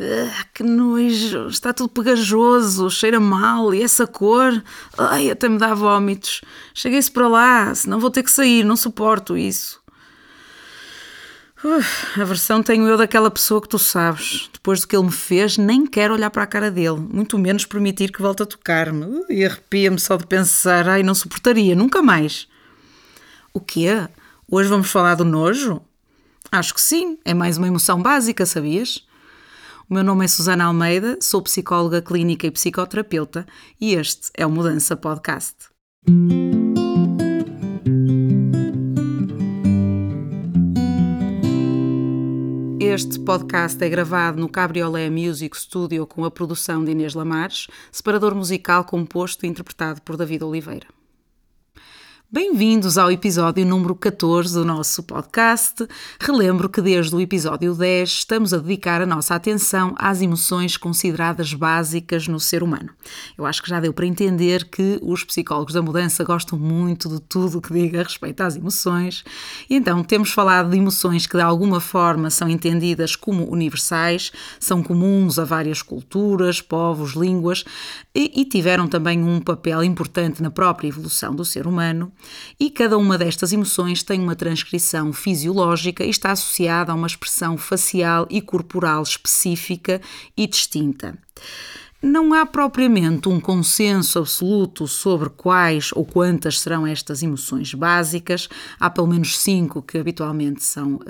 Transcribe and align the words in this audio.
Ah, 0.00 0.44
que 0.54 0.62
nojo, 0.62 1.48
está 1.48 1.72
tudo 1.72 1.88
pegajoso, 1.88 2.88
cheira 2.88 3.18
mal 3.18 3.74
e 3.74 3.82
essa 3.82 4.06
cor, 4.06 4.62
ai, 4.96 5.28
até 5.28 5.48
me 5.48 5.58
dá 5.58 5.74
vômitos. 5.74 6.40
Cheguei-se 6.72 7.10
para 7.10 7.26
lá, 7.26 7.74
senão 7.74 7.98
vou 7.98 8.10
ter 8.10 8.22
que 8.22 8.30
sair, 8.30 8.64
não 8.64 8.76
suporto 8.76 9.36
isso. 9.36 9.82
A 12.16 12.22
versão 12.22 12.62
tenho 12.62 12.86
eu 12.86 12.96
daquela 12.96 13.28
pessoa 13.28 13.60
que 13.60 13.68
tu 13.68 13.80
sabes. 13.80 14.48
Depois 14.52 14.80
do 14.80 14.86
que 14.86 14.94
ele 14.94 15.06
me 15.06 15.10
fez, 15.10 15.58
nem 15.58 15.84
quero 15.84 16.14
olhar 16.14 16.30
para 16.30 16.44
a 16.44 16.46
cara 16.46 16.70
dele, 16.70 17.00
muito 17.00 17.36
menos 17.36 17.64
permitir 17.66 18.12
que 18.12 18.22
volte 18.22 18.44
a 18.44 18.46
tocar-me. 18.46 19.24
E 19.28 19.44
arrepia-me 19.44 19.98
só 19.98 20.16
de 20.16 20.24
pensar, 20.24 20.88
ai, 20.88 21.02
não 21.02 21.14
suportaria, 21.14 21.74
nunca 21.74 22.00
mais. 22.00 22.46
O 23.52 23.60
quê? 23.60 24.08
Hoje 24.48 24.68
vamos 24.68 24.88
falar 24.88 25.16
do 25.16 25.24
nojo? 25.24 25.82
Acho 26.52 26.72
que 26.72 26.80
sim, 26.80 27.18
é 27.24 27.34
mais 27.34 27.58
uma 27.58 27.66
emoção 27.66 28.00
básica, 28.00 28.46
sabias? 28.46 29.07
O 29.90 29.94
meu 29.94 30.04
nome 30.04 30.26
é 30.26 30.28
Susana 30.28 30.66
Almeida, 30.66 31.16
sou 31.18 31.40
psicóloga 31.40 32.02
clínica 32.02 32.46
e 32.46 32.50
psicoterapeuta 32.50 33.46
e 33.80 33.94
este 33.94 34.30
é 34.36 34.44
o 34.44 34.50
Mudança 34.50 34.94
Podcast. 34.94 35.54
Este 42.78 43.18
podcast 43.20 43.82
é 43.82 43.88
gravado 43.88 44.38
no 44.38 44.50
Cabriolé 44.50 45.08
Music 45.08 45.56
Studio 45.56 46.06
com 46.06 46.22
a 46.22 46.30
produção 46.30 46.84
de 46.84 46.90
Inês 46.90 47.14
Lamares, 47.14 47.66
separador 47.90 48.34
musical 48.34 48.84
composto 48.84 49.46
e 49.46 49.48
interpretado 49.48 50.02
por 50.02 50.18
David 50.18 50.44
Oliveira. 50.44 50.97
Bem-vindos 52.30 52.98
ao 52.98 53.10
episódio 53.10 53.64
número 53.64 53.94
14 53.94 54.52
do 54.52 54.62
nosso 54.62 55.02
podcast. 55.02 55.88
Relembro 56.20 56.68
que 56.68 56.82
desde 56.82 57.16
o 57.16 57.20
episódio 57.22 57.74
10 57.74 58.06
estamos 58.06 58.52
a 58.52 58.58
dedicar 58.58 59.00
a 59.00 59.06
nossa 59.06 59.34
atenção 59.34 59.94
às 59.96 60.20
emoções 60.20 60.76
consideradas 60.76 61.54
básicas 61.54 62.28
no 62.28 62.38
ser 62.38 62.62
humano. 62.62 62.90
Eu 63.38 63.46
acho 63.46 63.62
que 63.62 63.70
já 63.70 63.80
deu 63.80 63.94
para 63.94 64.04
entender 64.04 64.68
que 64.68 64.98
os 65.00 65.24
psicólogos 65.24 65.72
da 65.72 65.80
mudança 65.80 66.22
gostam 66.22 66.58
muito 66.58 67.08
de 67.08 67.18
tudo 67.18 67.56
o 67.56 67.62
que 67.62 67.72
diga 67.72 68.02
respeito 68.02 68.42
às 68.42 68.56
emoções. 68.56 69.24
E 69.70 69.76
então 69.76 70.04
temos 70.04 70.30
falado 70.30 70.68
de 70.68 70.76
emoções 70.76 71.26
que 71.26 71.38
de 71.38 71.42
alguma 71.42 71.80
forma 71.80 72.28
são 72.28 72.46
entendidas 72.46 73.16
como 73.16 73.50
universais, 73.50 74.32
são 74.60 74.82
comuns 74.82 75.38
a 75.38 75.46
várias 75.46 75.80
culturas, 75.80 76.60
povos, 76.60 77.12
línguas 77.12 77.64
e, 78.14 78.42
e 78.42 78.44
tiveram 78.44 78.86
também 78.86 79.24
um 79.24 79.40
papel 79.40 79.82
importante 79.82 80.42
na 80.42 80.50
própria 80.50 80.88
evolução 80.88 81.34
do 81.34 81.42
ser 81.42 81.66
humano 81.66 82.12
e 82.58 82.70
cada 82.70 82.96
uma 82.98 83.16
destas 83.16 83.52
emoções 83.52 84.02
tem 84.02 84.20
uma 84.20 84.36
transcrição 84.36 85.12
fisiológica 85.12 86.04
e 86.04 86.10
está 86.10 86.32
associada 86.32 86.92
a 86.92 86.94
uma 86.94 87.06
expressão 87.06 87.56
facial 87.56 88.26
e 88.30 88.40
corporal 88.40 89.02
específica 89.02 90.00
e 90.36 90.46
distinta. 90.46 91.16
Não 92.00 92.32
há 92.32 92.46
propriamente 92.46 93.28
um 93.28 93.40
consenso 93.40 94.20
absoluto 94.20 94.86
sobre 94.86 95.28
quais 95.30 95.90
ou 95.96 96.04
quantas 96.04 96.60
serão 96.60 96.86
estas 96.86 97.24
emoções 97.24 97.74
básicas. 97.74 98.48
Há 98.78 98.88
pelo 98.88 99.08
menos 99.08 99.36
cinco 99.36 99.82
que 99.82 99.98
habitualmente 99.98 100.62
são 100.62 100.94
uh, 100.94 101.00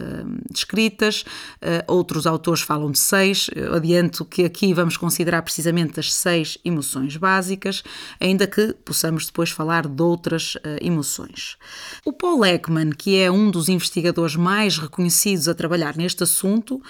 descritas. 0.50 1.26
Uh, 1.56 1.84
outros 1.92 2.26
autores 2.26 2.62
falam 2.62 2.90
de 2.90 2.98
seis. 2.98 3.50
Eu 3.54 3.74
adianto 3.74 4.24
que 4.24 4.46
aqui 4.46 4.72
vamos 4.72 4.96
considerar 4.96 5.42
precisamente 5.42 6.00
as 6.00 6.10
seis 6.10 6.56
emoções 6.64 7.18
básicas, 7.18 7.82
ainda 8.18 8.46
que 8.46 8.72
possamos 8.82 9.26
depois 9.26 9.50
falar 9.50 9.86
de 9.86 10.02
outras 10.02 10.54
uh, 10.54 10.60
emoções. 10.80 11.58
O 12.02 12.14
Paul 12.14 12.46
Ekman, 12.46 12.92
que 12.92 13.18
é 13.18 13.30
um 13.30 13.50
dos 13.50 13.68
investigadores 13.68 14.36
mais 14.36 14.78
reconhecidos 14.78 15.48
a 15.48 15.54
trabalhar 15.54 15.96
neste 15.96 16.22
assunto, 16.22 16.80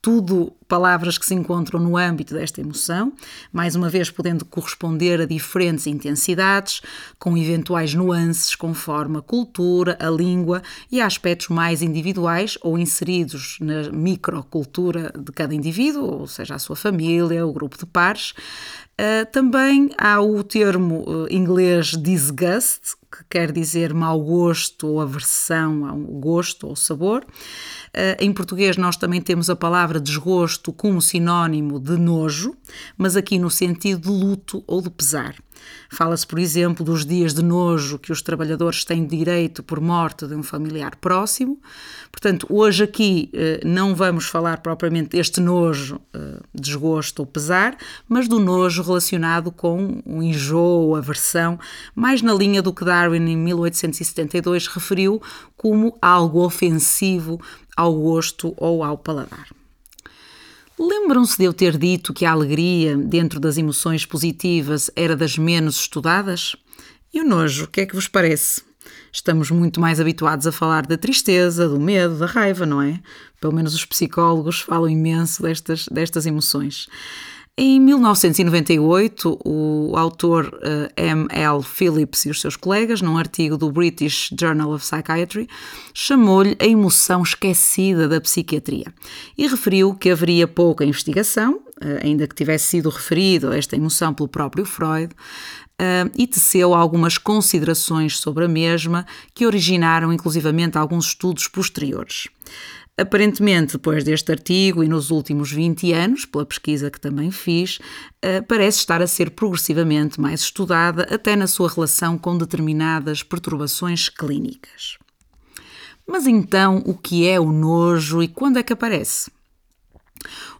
tudo 0.00 0.52
palavras 0.72 1.18
que 1.18 1.26
se 1.26 1.34
encontram 1.34 1.78
no 1.78 1.98
âmbito 1.98 2.32
desta 2.32 2.62
emoção, 2.62 3.12
mais 3.52 3.76
uma 3.76 3.90
vez 3.90 4.08
podendo 4.08 4.42
corresponder 4.42 5.20
a 5.20 5.26
diferentes 5.26 5.86
intensidades, 5.86 6.80
com 7.18 7.36
eventuais 7.36 7.92
nuances 7.92 8.56
conforme 8.56 9.18
a 9.18 9.20
cultura, 9.20 9.98
a 10.00 10.08
língua 10.08 10.62
e 10.90 10.98
aspectos 10.98 11.48
mais 11.48 11.82
individuais 11.82 12.56
ou 12.62 12.78
inseridos 12.78 13.58
na 13.60 13.90
microcultura 13.92 15.12
de 15.14 15.30
cada 15.30 15.54
indivíduo, 15.54 16.20
ou 16.20 16.26
seja, 16.26 16.54
a 16.54 16.58
sua 16.58 16.74
família, 16.74 17.46
o 17.46 17.52
grupo 17.52 17.76
de 17.76 17.84
pares. 17.84 18.32
Uh, 18.92 19.24
também 19.32 19.90
há 19.98 20.20
o 20.20 20.44
termo 20.44 21.02
uh, 21.08 21.26
inglês 21.30 21.88
disgust, 21.88 22.94
que 23.10 23.24
quer 23.28 23.50
dizer 23.50 23.92
mau 23.92 24.20
gosto 24.20 24.86
ou 24.86 25.00
aversão 25.00 25.86
ao 25.86 25.96
gosto 25.96 26.68
ou 26.68 26.76
sabor. 26.76 27.24
Uh, 27.24 28.16
em 28.20 28.30
português, 28.32 28.76
nós 28.76 28.96
também 28.96 29.20
temos 29.20 29.48
a 29.48 29.56
palavra 29.56 29.98
desgosto 29.98 30.61
como 30.70 31.00
sinónimo 31.00 31.80
de 31.80 31.96
nojo, 31.96 32.54
mas 32.98 33.16
aqui 33.16 33.38
no 33.38 33.48
sentido 33.48 34.02
de 34.02 34.08
luto 34.10 34.62
ou 34.66 34.82
de 34.82 34.90
pesar. 34.90 35.34
Fala-se, 35.88 36.26
por 36.26 36.38
exemplo, 36.38 36.84
dos 36.84 37.04
dias 37.04 37.34
de 37.34 37.42
nojo 37.42 37.98
que 37.98 38.12
os 38.12 38.22
trabalhadores 38.22 38.84
têm 38.84 39.06
direito 39.06 39.62
por 39.62 39.80
morte 39.80 40.26
de 40.26 40.34
um 40.34 40.42
familiar 40.42 40.96
próximo. 40.96 41.60
Portanto, 42.10 42.46
hoje 42.50 42.84
aqui 42.84 43.30
eh, 43.32 43.60
não 43.64 43.94
vamos 43.94 44.26
falar 44.26 44.60
propriamente 44.60 45.10
deste 45.10 45.40
nojo, 45.40 46.00
eh, 46.14 46.40
desgosto 46.54 47.20
ou 47.20 47.26
pesar, 47.26 47.76
mas 48.08 48.28
do 48.28 48.38
nojo 48.38 48.82
relacionado 48.82 49.52
com 49.52 50.02
o 50.04 50.22
enjoo 50.22 50.96
aversão, 50.96 51.58
mais 51.94 52.22
na 52.22 52.34
linha 52.34 52.62
do 52.62 52.72
que 52.72 52.84
Darwin 52.84 53.28
em 53.28 53.36
1872 53.36 54.66
referiu 54.66 55.20
como 55.56 55.96
algo 56.00 56.44
ofensivo 56.44 57.40
ao 57.76 57.94
gosto 57.94 58.54
ou 58.56 58.82
ao 58.82 58.98
paladar. 58.98 59.61
Lembram-se 60.84 61.38
de 61.38 61.44
eu 61.44 61.52
ter 61.52 61.78
dito 61.78 62.12
que 62.12 62.24
a 62.24 62.32
alegria, 62.32 62.96
dentro 62.96 63.38
das 63.38 63.56
emoções 63.56 64.04
positivas, 64.04 64.90
era 64.96 65.14
das 65.14 65.38
menos 65.38 65.76
estudadas? 65.76 66.56
E 67.14 67.20
o 67.20 67.24
nojo, 67.24 67.66
o 67.66 67.68
que 67.68 67.82
é 67.82 67.86
que 67.86 67.94
vos 67.94 68.08
parece? 68.08 68.62
Estamos 69.12 69.48
muito 69.52 69.80
mais 69.80 70.00
habituados 70.00 70.44
a 70.44 70.50
falar 70.50 70.84
da 70.84 70.98
tristeza, 70.98 71.68
do 71.68 71.78
medo, 71.78 72.18
da 72.18 72.26
raiva, 72.26 72.66
não 72.66 72.82
é? 72.82 72.98
Pelo 73.40 73.54
menos 73.54 73.74
os 73.76 73.84
psicólogos 73.84 74.60
falam 74.60 74.88
imenso 74.88 75.40
destas, 75.40 75.86
destas 75.88 76.26
emoções. 76.26 76.88
Em 77.58 77.78
1998, 77.78 79.38
o 79.44 79.94
autor 79.94 80.46
uh, 80.46 80.90
M. 80.96 81.26
L. 81.28 81.62
Phillips 81.62 82.24
e 82.24 82.30
os 82.30 82.40
seus 82.40 82.56
colegas, 82.56 83.02
num 83.02 83.18
artigo 83.18 83.58
do 83.58 83.70
British 83.70 84.30
Journal 84.40 84.72
of 84.72 84.82
Psychiatry, 84.82 85.46
chamou-lhe 85.92 86.56
a 86.58 86.64
emoção 86.64 87.22
esquecida 87.22 88.08
da 88.08 88.18
psiquiatria 88.22 88.86
e 89.36 89.46
referiu 89.46 89.94
que 89.94 90.10
haveria 90.10 90.48
pouca 90.48 90.82
investigação, 90.82 91.56
uh, 91.56 92.02
ainda 92.02 92.26
que 92.26 92.34
tivesse 92.34 92.68
sido 92.68 92.88
referido 92.88 93.52
esta 93.52 93.76
emoção 93.76 94.14
pelo 94.14 94.28
próprio 94.28 94.64
Freud, 94.64 95.14
Uh, 95.80 96.06
e 96.16 96.28
teceu 96.28 96.74
algumas 96.74 97.18
considerações 97.18 98.18
sobre 98.18 98.44
a 98.44 98.48
mesma 98.48 99.04
que 99.34 99.44
originaram 99.44 100.12
inclusivamente 100.12 100.78
alguns 100.78 101.06
estudos 101.06 101.48
posteriores. 101.48 102.28
Aparentemente, 102.98 103.72
depois 103.72 104.04
deste 104.04 104.30
artigo 104.30 104.84
e 104.84 104.88
nos 104.88 105.10
últimos 105.10 105.50
20 105.50 105.92
anos, 105.92 106.26
pela 106.26 106.44
pesquisa 106.44 106.90
que 106.90 107.00
também 107.00 107.30
fiz, 107.30 107.78
eh, 108.20 108.42
parece 108.42 108.78
estar 108.78 109.00
a 109.00 109.06
ser 109.06 109.30
progressivamente 109.30 110.20
mais 110.20 110.42
estudada, 110.42 111.04
até 111.10 111.34
na 111.34 111.46
sua 111.46 111.70
relação 111.70 112.18
com 112.18 112.36
determinadas 112.36 113.22
perturbações 113.22 114.10
clínicas. 114.10 114.98
Mas 116.06 116.26
então, 116.26 116.82
o 116.84 116.94
que 116.94 117.26
é 117.26 117.40
o 117.40 117.50
nojo 117.50 118.22
e 118.22 118.28
quando 118.28 118.58
é 118.58 118.62
que 118.62 118.74
aparece? 118.74 119.30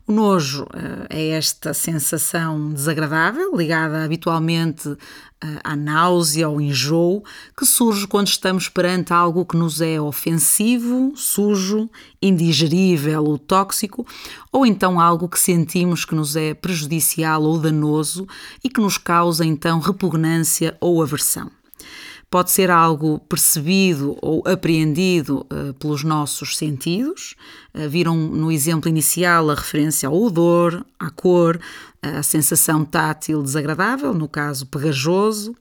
O 0.06 0.12
nojo 0.12 0.66
é 1.08 1.28
esta 1.28 1.72
sensação 1.72 2.72
desagradável, 2.72 3.56
ligada 3.56 4.04
habitualmente 4.04 4.96
à 5.62 5.76
náusea 5.76 6.49
ou 6.49 6.60
enjoo, 6.60 7.22
que 7.56 7.64
surge 7.64 8.06
quando 8.08 8.26
estamos 8.26 8.69
perante 8.69 9.12
algo 9.12 9.46
que 9.46 9.56
nos 9.56 9.81
é 9.81 10.00
ofensivo, 10.00 11.12
sujo, 11.14 11.88
indigerível 12.20 13.25
ou 13.25 13.38
tóxico, 13.38 14.04
ou 14.50 14.66
então 14.66 15.00
algo 15.00 15.28
que 15.28 15.38
sentimos 15.38 16.04
que 16.04 16.16
nos 16.16 16.34
é 16.34 16.52
prejudicial 16.52 17.43
ou 17.43 17.58
danoso 17.58 18.26
e 18.62 18.69
que 18.69 18.81
nos 18.81 18.99
causa 18.99 19.44
então 19.44 19.78
repugnância 19.78 20.76
ou 20.81 21.00
aversão. 21.00 21.50
Pode 22.32 22.50
ser 22.50 22.70
algo 22.70 23.19
percebido 23.29 24.17
ou 24.23 24.43
apreendido 24.46 25.46
uh, 25.52 25.75
pelos 25.75 26.02
nossos 26.02 26.56
sentidos. 26.56 27.37
Uh, 27.75 27.90
viram 27.90 28.17
no 28.17 28.50
exemplo 28.50 28.88
inicial 28.88 29.50
a 29.50 29.55
referência 29.55 30.08
ao 30.08 30.19
odor, 30.19 30.82
à 30.99 31.11
cor, 31.11 31.61
a 32.00 32.23
sensação 32.23 32.87
tátil 32.87 33.43
desagradável, 33.43 34.14
no 34.14 34.26
caso 34.26 34.64
pegajoso. 34.64 35.52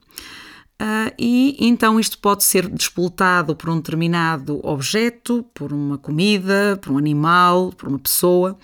Uh, 0.82 1.12
e 1.20 1.58
então 1.60 2.00
isto 2.00 2.18
pode 2.20 2.46
ser 2.46 2.70
despoltado 2.70 3.54
por 3.54 3.70
um 3.70 3.76
determinado 3.76 4.66
objeto, 4.66 5.46
por 5.54 5.74
uma 5.74 5.98
comida, 5.98 6.80
por 6.82 6.94
um 6.94 6.98
animal, 6.98 7.74
por 7.74 7.90
uma 7.90 8.00
pessoa. 8.00 8.58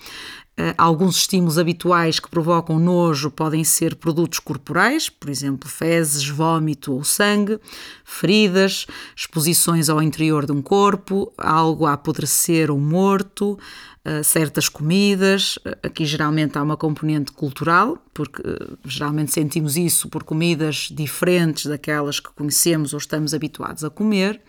Eh, 0.60 0.74
alguns 0.76 1.18
estímulos 1.18 1.56
habituais 1.56 2.18
que 2.18 2.28
provocam 2.28 2.80
nojo 2.80 3.30
podem 3.30 3.62
ser 3.62 3.94
produtos 3.94 4.40
corporais, 4.40 5.08
por 5.08 5.30
exemplo, 5.30 5.68
fezes, 5.68 6.28
vômito 6.28 6.92
ou 6.92 7.04
sangue, 7.04 7.60
feridas, 8.04 8.84
exposições 9.14 9.88
ao 9.88 10.02
interior 10.02 10.44
de 10.44 10.50
um 10.50 10.60
corpo, 10.60 11.32
algo 11.38 11.86
a 11.86 11.92
apodrecer 11.92 12.72
ou 12.72 12.78
morto, 12.78 13.56
eh, 14.04 14.24
certas 14.24 14.68
comidas. 14.68 15.60
Aqui 15.80 16.04
geralmente 16.04 16.58
há 16.58 16.62
uma 16.64 16.76
componente 16.76 17.30
cultural, 17.30 17.96
porque 18.12 18.42
eh, 18.44 18.76
geralmente 18.84 19.30
sentimos 19.30 19.76
isso 19.76 20.08
por 20.08 20.24
comidas 20.24 20.88
diferentes 20.90 21.66
daquelas 21.66 22.18
que 22.18 22.30
conhecemos 22.32 22.92
ou 22.92 22.98
estamos 22.98 23.32
habituados 23.32 23.84
a 23.84 23.90
comer. 23.90 24.42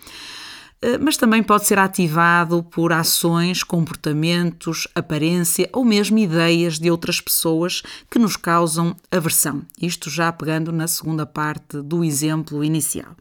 Eh, 0.82 0.98
mas 0.98 1.18
também 1.18 1.44
pode 1.44 1.66
ser 1.66 1.78
ativado 1.78 2.64
por 2.64 2.94
ações, 2.94 3.64
comportamentos, 3.64 4.88
aparência 4.96 5.70
ou 5.74 5.84
mesmo 5.84 6.18
ideias 6.18 6.80
de 6.80 6.90
outras 6.90 7.20
pessoas 7.20 7.84
que 8.10 8.20
nos 8.20 8.38
causam 8.38 8.96
aversão. 9.12 9.62
Isto 9.82 10.10
já 10.10 10.32
pegando 10.32 10.72
na 10.72 10.88
segunda 10.88 11.26
parte 11.26 11.82
do 11.82 12.04
exemplo 12.04 12.64
inicial. 12.64 13.16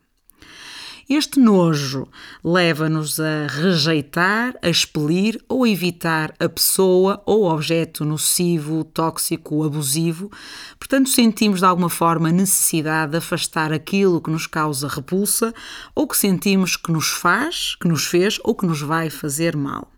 Este 1.11 1.41
nojo 1.41 2.07
leva-nos 2.45 3.19
a 3.19 3.47
rejeitar, 3.47 4.55
a 4.61 4.69
expelir 4.69 5.43
ou 5.49 5.67
evitar 5.67 6.35
a 6.39 6.51
pessoa 6.51 7.23
ou 7.25 7.45
objeto 7.45 8.05
nocivo, 8.05 8.85
tóxico, 8.85 9.65
abusivo. 9.65 10.31
Portanto, 10.79 11.09
sentimos 11.09 11.61
de 11.61 11.65
alguma 11.65 11.89
forma 11.89 12.31
necessidade 12.31 13.13
de 13.13 13.17
afastar 13.17 13.73
aquilo 13.73 14.21
que 14.21 14.31
nos 14.31 14.47
causa 14.47 14.87
repulsa 14.87 15.55
ou 15.95 16.07
que 16.07 16.15
sentimos 16.15 16.77
que 16.77 16.93
nos 16.93 17.09
faz, 17.09 17.75
que 17.81 17.89
nos 17.89 18.05
fez 18.05 18.39
ou 18.45 18.55
que 18.55 18.67
nos 18.67 18.83
vai 18.83 19.09
fazer 19.09 19.57
mal. 19.57 19.98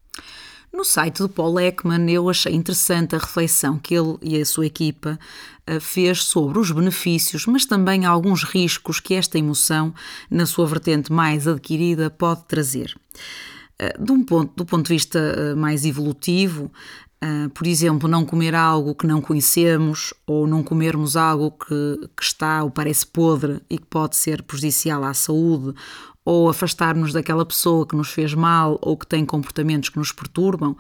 No 0.73 0.85
site 0.85 1.19
do 1.19 1.29
Paul 1.29 1.59
Ekman 1.59 2.09
eu 2.11 2.31
achei 2.31 2.55
interessante 2.55 3.17
a 3.17 3.19
reflexão 3.19 3.77
que 3.77 3.95
ele 3.95 4.17
e 4.23 4.41
a 4.41 4.47
sua 4.47 4.67
equipa 4.67 5.19
eh, 5.67 5.81
fez 5.81 6.23
sobre 6.23 6.61
os 6.61 6.71
benefícios, 6.71 7.45
mas 7.47 7.67
também 7.67 8.05
alguns 8.05 8.45
riscos 8.45 9.01
que 9.01 9.15
esta 9.15 9.37
emoção, 9.37 9.93
na 10.31 10.47
sua 10.47 10.67
vertente 10.67 11.13
mais 11.13 11.49
adquirida, 11.49 12.09
pode 12.09 12.45
trazer. 12.45 12.97
Eh, 13.81 13.97
de 13.99 14.13
um 14.13 14.25
ponto, 14.25 14.53
do 14.55 14.65
ponto 14.65 14.87
de 14.87 14.95
vista 14.95 15.19
eh, 15.19 15.55
mais 15.55 15.85
evolutivo, 15.85 16.71
por 17.53 17.67
exemplo, 17.67 18.09
não 18.09 18.25
comer 18.25 18.55
algo 18.55 18.95
que 18.95 19.07
não 19.07 19.21
conhecemos 19.21 20.15
ou 20.27 20.47
não 20.47 20.63
comermos 20.63 21.19
algo 21.19 21.51
que, 21.51 22.09
que 22.17 22.23
está 22.23 22.65
ou 22.65 22.71
parece 22.71 23.07
podre 23.07 23.61
e 23.69 23.77
que 23.77 23.85
pode 23.85 24.17
ser 24.17 24.43
prejudicial 24.43 25.05
à 25.05 25.13
saúde 25.13 25.75
ou 26.25 26.49
afastar-nos 26.49 27.13
daquela 27.13 27.45
pessoa 27.47 27.87
que 27.87 27.97
nos 27.97 28.11
fez 28.11 28.35
mal 28.35 28.79
ou 28.83 28.97
que 28.97 29.07
tem 29.07 29.25
comportamentos 29.25 29.89
que 29.89 29.99
nos 29.99 30.13
perturbam, 30.13 30.77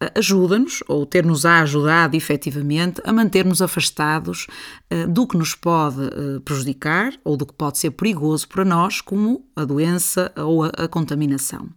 eh, 0.00 0.12
ajuda-nos, 0.16 0.82
ou 0.88 1.04
ter-nos 1.04 1.44
ajudado 1.44 2.16
efetivamente, 2.16 3.00
a 3.04 3.12
manter-nos 3.12 3.60
afastados 3.60 4.46
eh, 4.88 5.06
do 5.06 5.26
que 5.26 5.36
nos 5.36 5.54
pode 5.54 6.02
eh, 6.04 6.40
prejudicar 6.44 7.12
ou 7.24 7.36
do 7.36 7.44
que 7.44 7.52
pode 7.52 7.78
ser 7.78 7.90
perigoso 7.90 8.48
para 8.48 8.64
nós, 8.64 9.00
como 9.00 9.44
a 9.56 9.64
doença 9.64 10.32
ou 10.36 10.64
a 10.64 10.88
contaminação. 10.88 11.68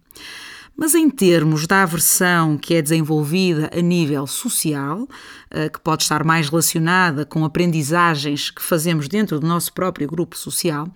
Mas 0.80 0.94
em 0.94 1.10
termos 1.10 1.66
da 1.66 1.82
aversão 1.82 2.56
que 2.56 2.72
é 2.72 2.80
desenvolvida 2.80 3.68
a 3.76 3.80
nível 3.80 4.28
social, 4.28 5.08
eh, 5.50 5.68
que 5.68 5.80
pode 5.80 6.04
estar 6.04 6.22
mais 6.22 6.48
relacionada 6.48 7.26
com 7.26 7.44
aprendizagens 7.44 8.48
que 8.48 8.62
fazemos 8.62 9.08
dentro 9.08 9.40
do 9.40 9.46
nosso 9.46 9.72
próprio 9.72 10.06
grupo 10.06 10.38
social, 10.38 10.86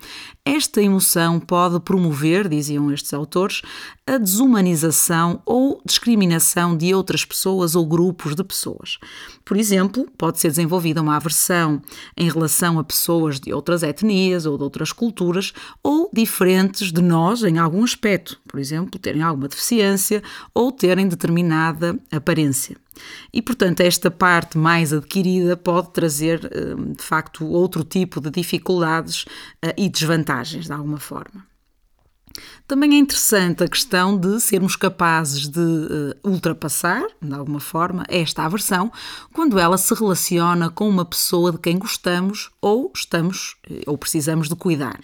esta 0.45 0.81
emoção 0.81 1.41
pode 1.41 1.81
promover, 1.81 2.49
diziam 2.49 2.93
estes 2.93 3.13
autores, 3.13 3.61
a 4.05 4.19
desumanização 4.19 5.41
ou 5.47 5.81
discriminação 5.87 6.77
de 6.77 6.93
outras 6.93 7.25
pessoas 7.25 7.77
ou 7.77 7.87
grupos 7.87 8.35
de 8.35 8.43
pessoas. 8.43 8.99
Por 9.45 9.57
exemplo, 9.57 10.09
pode 10.19 10.41
ser 10.41 10.49
desenvolvida 10.49 11.01
uma 11.01 11.17
aversão 11.17 11.81
em 12.17 12.29
relação 12.29 12.79
a 12.79 12.85
pessoas 12.85 13.39
de 13.39 13.53
outras 13.53 13.83
etnias 13.85 14.45
ou 14.45 14.59
de 14.59 14.65
outras 14.65 14.93
culturas 14.93 15.53
ou 15.83 16.11
diferentes 16.13 16.91
de 16.91 17.01
nós 17.01 17.45
em 17.45 17.59
algum 17.59 17.85
aspecto, 17.85 18.41
por 18.49 18.59
exemplo, 18.59 18.99
terem 18.99 19.23
alguma 19.23 19.47
deficiência 19.47 20.23
ou 20.53 20.73
terem 20.73 21.07
determinada 21.07 21.97
aparência. 22.11 22.77
E, 23.33 23.41
portanto, 23.41 23.81
esta 23.81 24.11
parte 24.11 24.59
mais 24.59 24.93
adquirida 24.93 25.57
pode 25.57 25.93
trazer, 25.93 26.45
eh, 26.53 26.75
de 26.97 27.03
facto, 27.03 27.47
outro 27.47 27.85
tipo 27.85 28.21
de 28.21 28.31
dificuldades 28.31 29.25
eh, 29.63 29.75
e 29.79 29.89
desvantagens, 29.89 30.67
de 30.67 30.73
alguma 30.73 30.99
forma. 30.99 31.52
Também 32.67 32.95
é 32.95 32.99
interessante 32.99 33.65
a 33.65 33.69
questão 33.69 34.17
de 34.17 34.41
sermos 34.41 34.77
capazes 34.77 35.49
de 35.49 35.61
uh, 35.61 36.15
ultrapassar, 36.25 37.05
de 37.21 37.35
alguma 37.35 37.61
forma, 37.61 38.05
esta 38.09 38.45
aversão 38.45 38.91
quando 39.33 39.59
ela 39.59 39.77
se 39.77 39.93
relaciona 39.95 40.71
com 40.71 40.89
uma 40.89 41.05
pessoa 41.05 41.53
de 41.53 41.59
quem 41.59 41.79
gostamos 41.79 42.52
ou 42.63 42.91
estamos 42.95 43.57
ou 43.87 43.99
precisamos 43.99 44.49
de 44.49 44.55
cuidar. 44.55 45.01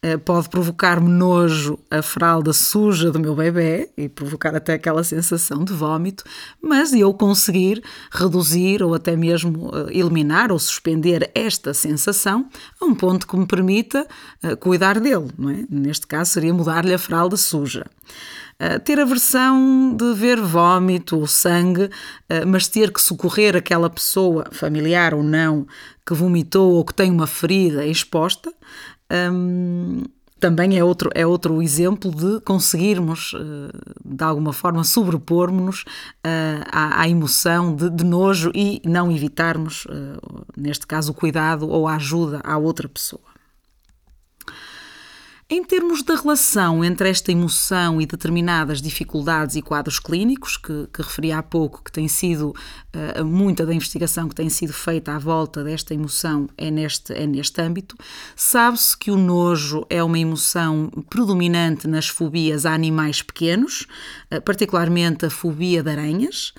Eh, 0.00 0.16
pode 0.16 0.48
provocar-me 0.48 1.08
nojo 1.08 1.76
a 1.90 2.00
fralda 2.02 2.52
suja 2.52 3.10
do 3.10 3.18
meu 3.18 3.34
bebê 3.34 3.90
e 3.96 4.08
provocar 4.08 4.54
até 4.54 4.74
aquela 4.74 5.02
sensação 5.02 5.64
de 5.64 5.72
vômito, 5.72 6.22
mas 6.62 6.92
eu 6.92 7.12
conseguir 7.12 7.82
reduzir 8.12 8.80
ou 8.80 8.94
até 8.94 9.16
mesmo 9.16 9.72
eh, 9.74 9.98
eliminar 9.98 10.52
ou 10.52 10.58
suspender 10.58 11.28
esta 11.34 11.74
sensação 11.74 12.48
a 12.80 12.84
um 12.84 12.94
ponto 12.94 13.26
que 13.26 13.36
me 13.36 13.44
permita 13.44 14.06
eh, 14.40 14.54
cuidar 14.54 15.00
dele, 15.00 15.32
é? 15.50 15.66
Neste 15.68 16.06
caso 16.06 16.30
seria 16.30 16.54
mudar-lhe 16.54 16.94
a 16.94 16.98
fralda 16.98 17.36
suja. 17.36 17.84
Uh, 18.60 18.80
ter 18.80 18.98
aversão 18.98 19.94
de 19.96 20.14
ver 20.14 20.40
vômito 20.40 21.16
ou 21.16 21.28
sangue, 21.28 21.84
uh, 21.84 22.44
mas 22.44 22.66
ter 22.66 22.92
que 22.92 23.00
socorrer 23.00 23.54
aquela 23.54 23.88
pessoa, 23.88 24.46
familiar 24.50 25.14
ou 25.14 25.22
não, 25.22 25.64
que 26.04 26.12
vomitou 26.12 26.72
ou 26.72 26.84
que 26.84 26.92
tem 26.92 27.08
uma 27.08 27.28
ferida 27.28 27.86
exposta, 27.86 28.52
um, 29.32 30.02
também 30.40 30.76
é 30.76 30.82
outro, 30.82 31.08
é 31.14 31.24
outro 31.24 31.62
exemplo 31.62 32.10
de 32.10 32.40
conseguirmos, 32.42 33.32
eh, 33.34 33.76
de 34.04 34.22
alguma 34.22 34.52
forma, 34.52 34.84
sobrepormos-nos 34.84 35.84
à, 36.22 37.00
à, 37.02 37.08
emoção 37.08 37.74
de, 37.74 37.90
de, 37.90 38.04
nojo 38.04 38.52
e 38.54 38.80
não 38.84 39.10
evitarmos, 39.10 39.84
neste 40.56 40.86
caso, 40.86 41.10
o 41.10 41.14
cuidado 41.14 41.68
ou 41.68 41.88
a 41.88 41.96
ajuda 41.96 42.40
à 42.44 42.56
outra 42.56 42.88
pessoa. 42.88 43.37
Em 45.50 45.64
termos 45.64 46.02
da 46.02 46.14
relação 46.14 46.84
entre 46.84 47.08
esta 47.08 47.32
emoção 47.32 48.02
e 48.02 48.04
determinadas 48.04 48.82
dificuldades 48.82 49.56
e 49.56 49.62
quadros 49.62 49.98
clínicos, 49.98 50.58
que, 50.58 50.86
que 50.92 51.00
referi 51.00 51.32
há 51.32 51.42
pouco, 51.42 51.82
que 51.82 51.90
tem 51.90 52.06
sido 52.06 52.50
uh, 52.50 53.24
muita 53.24 53.64
da 53.64 53.72
investigação 53.72 54.28
que 54.28 54.34
tem 54.34 54.50
sido 54.50 54.74
feita 54.74 55.14
à 55.14 55.18
volta 55.18 55.64
desta 55.64 55.94
emoção 55.94 56.50
é 56.54 56.70
neste, 56.70 57.14
é 57.14 57.26
neste 57.26 57.62
âmbito, 57.62 57.96
sabe-se 58.36 58.94
que 58.94 59.10
o 59.10 59.16
nojo 59.16 59.86
é 59.88 60.04
uma 60.04 60.18
emoção 60.18 60.90
predominante 61.08 61.88
nas 61.88 62.06
fobias 62.08 62.66
a 62.66 62.74
animais 62.74 63.22
pequenos, 63.22 63.86
uh, 64.30 64.42
particularmente 64.42 65.24
a 65.24 65.30
fobia 65.30 65.82
de 65.82 65.90
aranhas. 65.90 66.52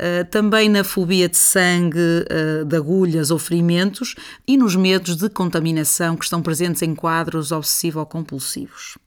Uh, 0.00 0.24
também 0.30 0.68
na 0.68 0.82
fobia 0.82 1.28
de 1.28 1.36
sangue, 1.36 1.98
uh, 1.98 2.64
de 2.64 2.76
agulhas 2.76 3.30
ou 3.30 3.38
ferimentos 3.38 4.14
e 4.48 4.56
nos 4.56 4.74
medos 4.74 5.16
de 5.16 5.28
contaminação 5.28 6.16
que 6.16 6.24
estão 6.24 6.42
presentes 6.42 6.82
em 6.82 6.94
quadros 6.94 7.52
obsessivo-compulsivos. 7.52 8.98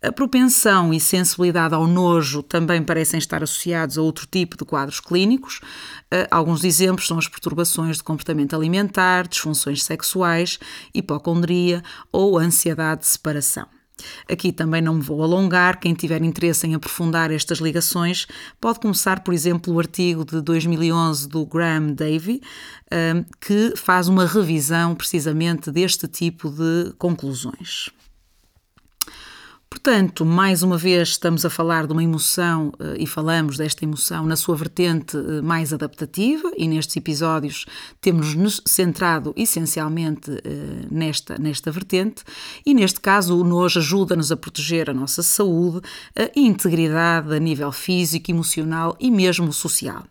A 0.00 0.12
propensão 0.12 0.94
e 0.94 1.00
sensibilidade 1.00 1.74
ao 1.74 1.84
nojo 1.84 2.40
também 2.40 2.84
parecem 2.84 3.18
estar 3.18 3.42
associados 3.42 3.98
a 3.98 4.02
outro 4.02 4.28
tipo 4.30 4.56
de 4.56 4.64
quadros 4.64 5.00
clínicos. 5.00 5.58
Uh, 6.04 6.28
alguns 6.30 6.62
exemplos 6.62 7.08
são 7.08 7.18
as 7.18 7.26
perturbações 7.26 7.96
de 7.96 8.04
comportamento 8.04 8.54
alimentar, 8.54 9.26
disfunções 9.26 9.82
sexuais, 9.82 10.60
hipocondria 10.94 11.82
ou 12.12 12.38
ansiedade 12.38 13.00
de 13.00 13.08
separação. 13.08 13.77
Aqui 14.30 14.52
também 14.52 14.80
não 14.80 14.94
me 14.94 15.02
vou 15.02 15.22
alongar, 15.22 15.80
quem 15.80 15.94
tiver 15.94 16.22
interesse 16.22 16.66
em 16.66 16.74
aprofundar 16.74 17.30
estas 17.30 17.58
ligações 17.58 18.26
pode 18.60 18.80
começar, 18.80 19.20
por 19.20 19.34
exemplo, 19.34 19.74
o 19.74 19.78
artigo 19.78 20.24
de 20.24 20.40
2011 20.40 21.28
do 21.28 21.44
Graham 21.46 21.92
Davy, 21.92 22.40
hum, 22.92 23.24
que 23.40 23.74
faz 23.76 24.08
uma 24.08 24.26
revisão 24.26 24.94
precisamente 24.94 25.70
deste 25.70 26.06
tipo 26.06 26.50
de 26.50 26.92
conclusões. 26.98 27.90
Portanto, 29.70 30.24
mais 30.24 30.62
uma 30.62 30.78
vez 30.78 31.10
estamos 31.10 31.44
a 31.44 31.50
falar 31.50 31.86
de 31.86 31.92
uma 31.92 32.02
emoção 32.02 32.72
eh, 32.80 32.96
e 33.00 33.06
falamos 33.06 33.58
desta 33.58 33.84
emoção 33.84 34.24
na 34.24 34.34
sua 34.34 34.56
vertente 34.56 35.14
eh, 35.16 35.42
mais 35.42 35.74
adaptativa 35.74 36.50
e 36.56 36.66
nestes 36.66 36.96
episódios 36.96 37.66
temos-nos 38.00 38.62
centrado 38.66 39.34
essencialmente 39.36 40.30
eh, 40.42 40.86
nesta, 40.90 41.36
nesta 41.38 41.70
vertente 41.70 42.24
e 42.64 42.72
neste 42.72 42.98
caso 42.98 43.38
o 43.38 43.44
nojo 43.44 43.78
ajuda-nos 43.78 44.32
a 44.32 44.36
proteger 44.36 44.88
a 44.88 44.94
nossa 44.94 45.22
saúde, 45.22 45.82
a 46.16 46.30
integridade 46.34 47.34
a 47.34 47.38
nível 47.38 47.70
físico, 47.70 48.30
emocional 48.30 48.96
e 48.98 49.10
mesmo 49.10 49.52
social. 49.52 50.04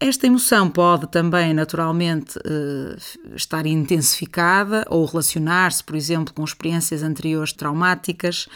Esta 0.00 0.28
emoção 0.28 0.70
pode 0.70 1.08
também, 1.08 1.52
naturalmente, 1.52 2.38
eh, 2.46 2.96
estar 3.34 3.66
intensificada 3.66 4.84
ou 4.88 5.04
relacionar-se, 5.04 5.82
por 5.82 5.96
exemplo, 5.96 6.32
com 6.32 6.44
experiências 6.44 7.02
anteriores 7.02 7.52
traumáticas 7.52 8.46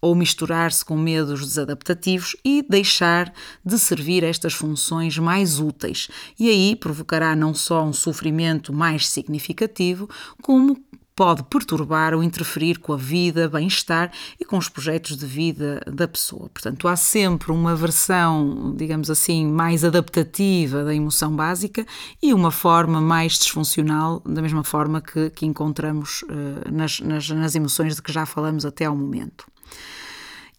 ou 0.00 0.14
misturar-se 0.14 0.84
com 0.84 0.96
medos 0.96 1.44
desadaptativos 1.44 2.36
e 2.44 2.62
deixar 2.62 3.34
de 3.64 3.80
servir 3.80 4.22
estas 4.22 4.54
funções 4.54 5.18
mais 5.18 5.58
úteis. 5.58 6.08
E 6.38 6.48
aí 6.48 6.76
provocará 6.76 7.34
não 7.34 7.52
só 7.52 7.82
um 7.82 7.92
sofrimento 7.92 8.72
mais 8.72 9.08
significativo, 9.08 10.08
como 10.40 10.80
pode 11.14 11.42
perturbar 11.44 12.14
ou 12.14 12.22
interferir 12.22 12.78
com 12.78 12.92
a 12.92 12.96
vida, 12.96 13.48
bem-estar 13.48 14.10
e 14.40 14.44
com 14.44 14.56
os 14.56 14.68
projetos 14.68 15.16
de 15.16 15.26
vida 15.26 15.80
da 15.86 16.08
pessoa. 16.08 16.48
Portanto, 16.48 16.88
há 16.88 16.96
sempre 16.96 17.52
uma 17.52 17.76
versão, 17.76 18.74
digamos 18.76 19.10
assim, 19.10 19.46
mais 19.46 19.84
adaptativa 19.84 20.84
da 20.84 20.94
emoção 20.94 21.34
básica 21.34 21.86
e 22.22 22.32
uma 22.32 22.50
forma 22.50 23.00
mais 23.00 23.38
disfuncional, 23.38 24.20
da 24.24 24.40
mesma 24.40 24.64
forma 24.64 25.00
que, 25.00 25.30
que 25.30 25.46
encontramos 25.46 26.22
uh, 26.22 26.72
nas, 26.72 27.00
nas, 27.00 27.28
nas 27.28 27.54
emoções 27.54 27.96
de 27.96 28.02
que 28.02 28.12
já 28.12 28.24
falamos 28.24 28.64
até 28.64 28.86
ao 28.86 28.96
momento. 28.96 29.46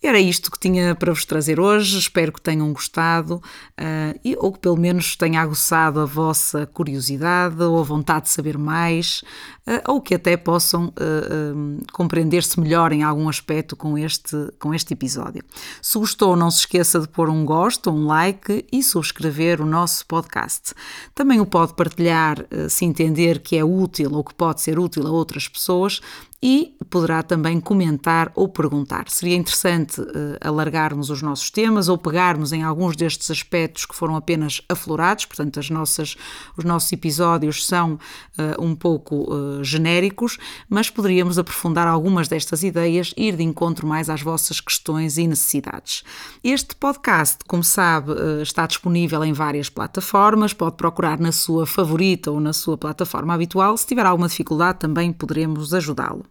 Era 0.03 0.19
isto 0.19 0.51
que 0.51 0.59
tinha 0.59 0.93
para 0.93 1.13
vos 1.13 1.23
trazer 1.23 1.61
hoje. 1.61 1.97
Espero 1.97 2.33
que 2.33 2.41
tenham 2.41 2.73
gostado 2.73 3.35
uh, 3.35 4.19
e, 4.21 4.35
ou 4.37 4.51
que 4.51 4.59
pelo 4.59 4.75
menos 4.75 5.15
tenha 5.15 5.39
aguçado 5.39 6.01
a 6.01 6.05
vossa 6.05 6.65
curiosidade 6.65 7.63
ou 7.63 7.79
a 7.79 7.83
vontade 7.83 8.25
de 8.25 8.31
saber 8.31 8.57
mais, 8.57 9.23
uh, 9.65 9.79
ou 9.93 10.01
que 10.01 10.13
até 10.13 10.35
possam 10.35 10.87
uh, 10.87 11.85
compreender-se 11.93 12.59
melhor 12.59 12.91
em 12.91 13.01
algum 13.01 13.29
aspecto 13.29 13.77
com 13.77 13.97
este, 13.97 14.35
com 14.59 14.73
este 14.73 14.93
episódio. 14.93 15.41
Se 15.81 15.97
gostou, 15.97 16.35
não 16.35 16.51
se 16.51 16.59
esqueça 16.59 16.99
de 16.99 17.07
pôr 17.07 17.29
um 17.29 17.45
gosto, 17.45 17.89
um 17.89 18.05
like 18.05 18.65
e 18.73 18.83
subscrever 18.83 19.61
o 19.61 19.65
nosso 19.65 20.05
podcast. 20.05 20.73
Também 21.15 21.39
o 21.39 21.45
pode 21.45 21.75
partilhar 21.75 22.45
se 22.67 22.83
entender 22.83 23.39
que 23.39 23.55
é 23.55 23.63
útil 23.63 24.11
ou 24.13 24.23
que 24.23 24.33
pode 24.33 24.59
ser 24.59 24.77
útil 24.77 25.07
a 25.07 25.11
outras 25.11 25.47
pessoas 25.47 26.01
e 26.45 26.75
poderá 26.89 27.23
também 27.23 27.57
comentar 27.61 28.29
ou 28.35 28.49
perguntar. 28.49 29.05
Seria 29.07 29.37
interessante 29.37 30.01
uh, 30.01 30.05
alargarmos 30.41 31.09
os 31.09 31.21
nossos 31.21 31.49
temas 31.49 31.87
ou 31.87 31.97
pegarmos 31.97 32.51
em 32.51 32.63
alguns 32.63 32.97
destes 32.97 33.31
aspectos 33.31 33.85
que 33.85 33.95
foram 33.95 34.17
apenas 34.17 34.61
aflorados, 34.67 35.23
portanto, 35.25 35.57
as 35.57 35.69
nossas, 35.69 36.17
os 36.57 36.65
nossos 36.65 36.91
episódios 36.91 37.65
são 37.65 37.93
uh, 37.93 38.61
um 38.61 38.75
pouco 38.75 39.33
uh, 39.33 39.63
genéricos, 39.63 40.37
mas 40.69 40.89
poderíamos 40.89 41.39
aprofundar 41.39 41.87
algumas 41.87 42.27
destas 42.27 42.61
ideias 42.61 43.13
e 43.15 43.29
ir 43.29 43.37
de 43.37 43.43
encontro 43.43 43.87
mais 43.87 44.09
às 44.09 44.21
vossas 44.21 44.59
questões 44.59 45.17
e 45.17 45.25
necessidades. 45.25 46.03
Este 46.43 46.75
podcast, 46.75 47.37
como 47.47 47.63
sabe, 47.63 48.11
está 48.41 48.67
disponível 48.67 49.23
em 49.23 49.31
várias 49.31 49.69
plataformas, 49.69 50.51
pode 50.51 50.75
procurar 50.75 51.17
na 51.17 51.31
sua 51.31 51.65
favorita 51.65 52.29
ou 52.31 52.41
na 52.41 52.51
sua 52.51 52.77
plataforma 52.77 53.33
habitual. 53.33 53.77
Se 53.77 53.87
tiver 53.87 54.05
alguma 54.05 54.27
dificuldade, 54.27 54.79
também 54.79 55.13
poderemos 55.13 55.73
ajudá-lo. 55.73 56.25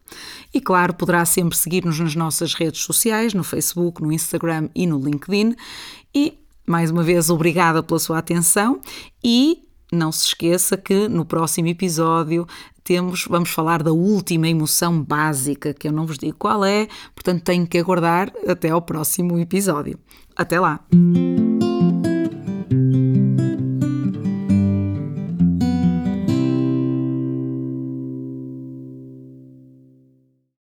E 0.52 0.60
claro, 0.60 0.94
poderá 0.94 1.24
sempre 1.24 1.56
seguir-nos 1.56 1.98
nas 1.98 2.14
nossas 2.14 2.54
redes 2.54 2.82
sociais, 2.82 3.34
no 3.34 3.42
Facebook, 3.42 4.02
no 4.02 4.12
Instagram 4.12 4.68
e 4.74 4.86
no 4.86 4.98
LinkedIn. 4.98 5.54
E 6.14 6.38
mais 6.66 6.90
uma 6.90 7.02
vez, 7.02 7.30
obrigada 7.30 7.82
pela 7.82 7.98
sua 7.98 8.18
atenção 8.18 8.80
e 9.24 9.62
não 9.92 10.10
se 10.10 10.26
esqueça 10.26 10.76
que 10.76 11.08
no 11.08 11.24
próximo 11.24 11.68
episódio 11.68 12.46
temos, 12.84 13.26
vamos 13.28 13.50
falar 13.50 13.82
da 13.82 13.92
última 13.92 14.48
emoção 14.48 15.02
básica, 15.02 15.74
que 15.74 15.86
eu 15.86 15.92
não 15.92 16.06
vos 16.06 16.18
digo 16.18 16.36
qual 16.38 16.64
é, 16.64 16.88
portanto 17.14 17.44
tenho 17.44 17.66
que 17.66 17.78
aguardar 17.78 18.32
até 18.46 18.70
ao 18.70 18.82
próximo 18.82 19.38
episódio. 19.38 19.98
Até 20.36 20.58
lá! 20.58 20.80